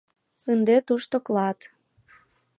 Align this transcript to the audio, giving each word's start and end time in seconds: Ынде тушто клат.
Ынде 0.51 0.75
тушто 0.87 1.15
клат. 1.27 1.59